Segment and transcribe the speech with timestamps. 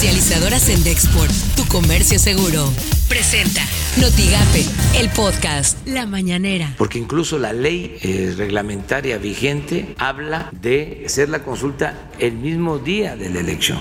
[0.00, 2.64] Comercializadora Sendexport, tu comercio seguro.
[3.06, 3.60] Presenta
[4.00, 4.64] Notigape,
[4.98, 6.74] el podcast La Mañanera.
[6.78, 13.14] Porque incluso la ley eh, reglamentaria vigente habla de hacer la consulta el mismo día
[13.14, 13.80] de la elección.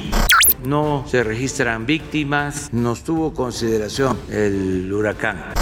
[0.66, 5.54] No se registran víctimas, no tuvo consideración el huracán.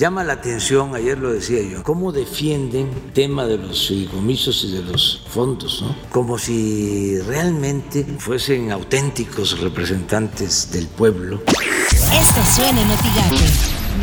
[0.00, 4.72] Llama la atención, ayer lo decía yo, cómo defienden el tema de los fideicomisos y
[4.72, 5.94] de los fondos, ¿no?
[6.08, 11.42] Como si realmente fuesen auténticos representantes del pueblo.
[11.92, 12.88] Esto suena en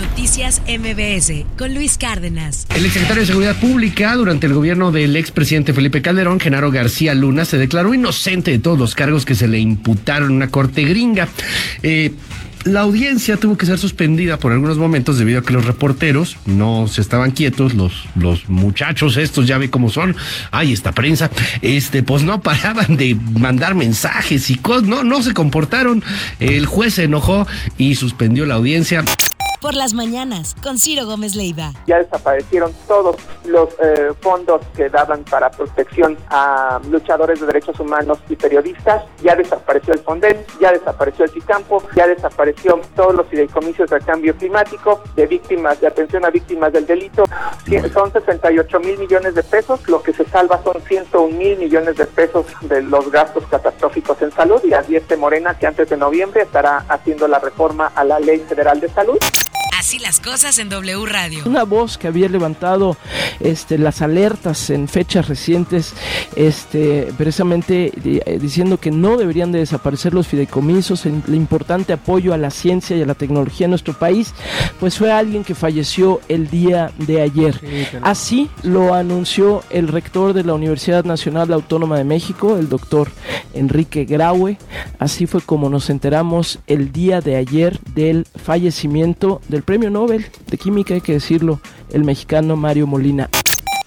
[0.03, 2.67] Noticias MBS con Luis Cárdenas.
[2.75, 7.43] El exsecretario de Seguridad Pública durante el gobierno del expresidente Felipe Calderón, Genaro García Luna,
[7.43, 11.27] se declaró inocente de todos los cargos que se le imputaron en una corte gringa.
[11.81, 12.13] Eh,
[12.67, 16.87] la audiencia tuvo que ser suspendida por algunos momentos debido a que los reporteros no
[16.87, 20.15] se estaban quietos, los, los muchachos estos ya ve cómo son,
[20.51, 21.29] ay, esta prensa,
[21.61, 26.03] este, pues no paraban de mandar mensajes y cosas, no, no se comportaron.
[26.39, 29.03] El juez se enojó y suspendió la audiencia
[29.61, 31.73] por las mañanas con Ciro Gómez Leiva.
[31.87, 38.19] Ya desaparecieron todos los eh, fondos que daban para protección a luchadores de derechos humanos
[38.29, 39.03] y periodistas.
[39.21, 44.35] Ya desapareció el Fonden, ya desapareció el CICAMPO, ya desapareció todos los fideicomisos de cambio
[44.35, 47.23] climático, de víctimas, de atención a víctimas del delito.
[47.93, 49.87] Son 68 mil millones de pesos.
[49.87, 54.31] Lo que se salva son 101 mil millones de pesos de los gastos catastróficos en
[54.31, 58.39] salud y advierte Morena que antes de noviembre estará haciendo la reforma a la Ley
[58.39, 59.17] Federal de Salud.
[59.77, 61.43] Así las cosas en W Radio.
[61.45, 62.97] Una voz que había levantado
[63.39, 65.93] este, las alertas en fechas recientes,
[66.35, 72.37] este, precisamente eh, diciendo que no deberían de desaparecer los fideicomisos, el, importante apoyo a
[72.37, 74.33] la ciencia y a la tecnología en nuestro país,
[74.79, 77.61] pues fue alguien que falleció el día de ayer.
[78.01, 83.11] Así lo anunció el rector de la Universidad Nacional Autónoma de México, el doctor
[83.53, 84.57] Enrique Graue.
[84.99, 90.57] Así fue como nos enteramos el día de ayer del fallecimiento del premio Nobel de
[90.57, 91.59] Química, hay que decirlo,
[91.91, 93.29] el mexicano Mario Molina.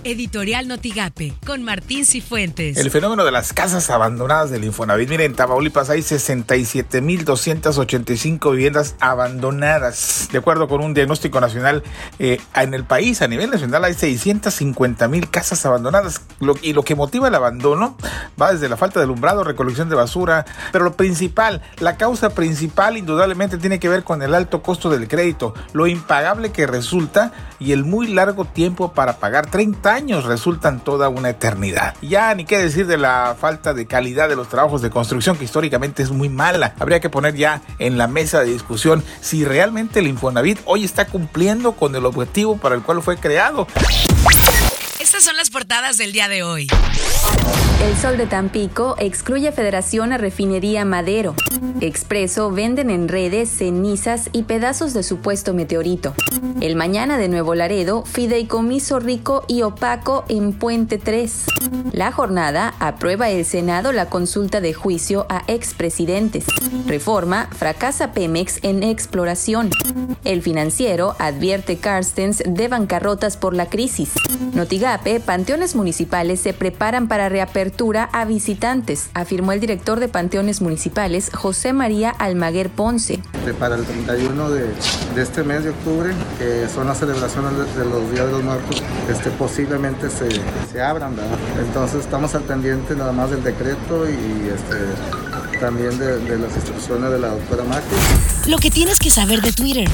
[0.04, 2.78] Editorial Notigape, con Martín Cifuentes.
[2.78, 5.10] El fenómeno de las casas abandonadas del Infonavit.
[5.10, 10.30] Miren, en Tamaulipas hay 67.285 viviendas abandonadas.
[10.32, 11.82] De acuerdo con un diagnóstico nacional,
[12.18, 16.22] eh, en el país, a nivel nacional, hay 650.000 casas abandonadas.
[16.62, 17.98] y lo que motiva el abandono
[18.40, 20.44] va desde la falta de alumbrado, recolección de basura.
[20.72, 25.08] Pero lo principal, la causa principal, indudablemente, tiene que ver con el alto costo del
[25.08, 30.80] crédito, lo impagable que resulta y el muy largo tiempo para pagar 30 años resultan
[30.80, 31.94] toda una eternidad.
[32.00, 35.44] Ya ni qué decir de la falta de calidad de los trabajos de construcción que
[35.44, 36.74] históricamente es muy mala.
[36.78, 41.06] Habría que poner ya en la mesa de discusión si realmente el Infonavit hoy está
[41.06, 43.66] cumpliendo con el objetivo para el cual fue creado.
[45.10, 46.68] Estas son las portadas del día de hoy.
[47.82, 51.34] El Sol de Tampico excluye Federación a Refinería Madero.
[51.80, 56.14] Expreso venden en redes cenizas y pedazos de supuesto meteorito.
[56.60, 61.46] El mañana de Nuevo Laredo, fideicomiso rico y opaco en Puente 3.
[61.92, 66.44] La jornada aprueba el Senado la consulta de juicio a expresidentes.
[66.86, 69.70] Reforma fracasa Pemex en exploración.
[70.24, 74.12] El financiero advierte Carstens de bancarrotas por la crisis.
[75.24, 81.72] Panteones municipales se preparan para reapertura a visitantes, afirmó el director de panteones municipales, José
[81.72, 83.20] María Almaguer Ponce.
[83.58, 84.66] Para el 31 de,
[85.16, 89.30] este mes de octubre, que son las celebraciones de, los Días de los Muertos, este,
[89.30, 91.16] posiblemente se, abran,
[91.58, 97.18] Entonces estamos al pendiente nada más del decreto y este, también de, las instrucciones de
[97.18, 98.50] la doctora Maki.
[98.50, 99.88] Lo que tienes que saber de Twitter.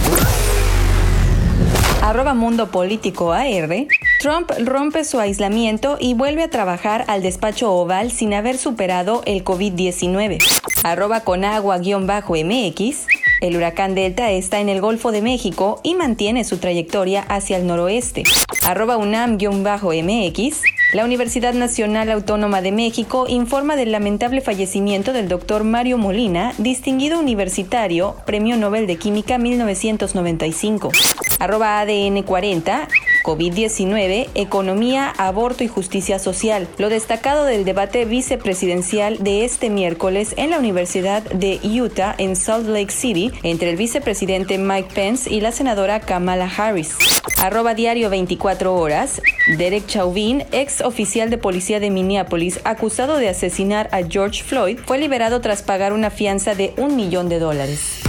[2.03, 3.87] Arroba Mundo Político AR
[4.27, 9.45] Trump rompe su aislamiento y vuelve a trabajar al despacho oval sin haber superado el
[9.45, 10.41] COVID-19.
[10.83, 13.07] Arroba con agua-mx.
[13.41, 17.69] El huracán Delta está en el Golfo de México y mantiene su trayectoria hacia el
[17.69, 18.25] noroeste.
[18.65, 20.61] Arroba UNAM-MX.
[20.93, 27.21] La Universidad Nacional Autónoma de México informa del lamentable fallecimiento del doctor Mario Molina, distinguido
[27.21, 30.91] universitario, Premio Nobel de Química 1995.
[31.39, 32.86] Arroba ADN 40.
[33.27, 36.69] COVID-19, economía, aborto y justicia social.
[36.79, 42.69] Lo destacado del debate vicepresidencial de este miércoles en la Universidad de Utah en Salt
[42.69, 46.95] Lake City entre el vicepresidente Mike Pence y la senadora Kamala Harris.
[47.39, 49.21] Arroba diario 24 horas.
[49.59, 54.99] Derek Chauvin, ex oficial de policía de Minneapolis, acusado de asesinar a George Floyd, fue
[54.99, 58.03] liberado tras pagar una fianza de un millón de dólares.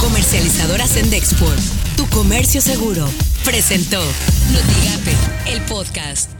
[0.00, 1.60] Comercializadora Sendexport,
[1.96, 3.06] tu comercio seguro,
[3.44, 4.00] presentó
[4.52, 5.16] Notigape,
[5.46, 6.31] el podcast.